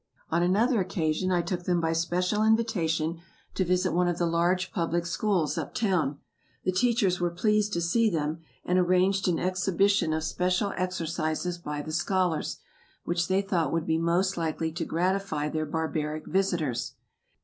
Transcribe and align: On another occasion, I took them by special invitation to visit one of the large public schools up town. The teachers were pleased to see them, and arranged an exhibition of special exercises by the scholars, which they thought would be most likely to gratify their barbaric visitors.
On 0.31 0.41
another 0.41 0.81
occasion, 0.81 1.31
I 1.31 1.43
took 1.43 1.65
them 1.65 1.79
by 1.79 1.93
special 1.93 2.41
invitation 2.43 3.19
to 3.53 3.63
visit 3.63 3.93
one 3.93 4.07
of 4.07 4.17
the 4.17 4.25
large 4.25 4.71
public 4.71 5.05
schools 5.05 5.59
up 5.59 5.75
town. 5.75 6.17
The 6.63 6.71
teachers 6.71 7.19
were 7.19 7.29
pleased 7.29 7.71
to 7.73 7.81
see 7.81 8.09
them, 8.09 8.39
and 8.65 8.79
arranged 8.79 9.27
an 9.27 9.37
exhibition 9.37 10.11
of 10.11 10.23
special 10.23 10.73
exercises 10.75 11.59
by 11.59 11.83
the 11.83 11.91
scholars, 11.91 12.57
which 13.03 13.27
they 13.27 13.43
thought 13.43 13.71
would 13.71 13.85
be 13.85 13.99
most 13.99 14.37
likely 14.37 14.71
to 14.71 14.85
gratify 14.85 15.49
their 15.49 15.67
barbaric 15.67 16.25
visitors. 16.25 16.93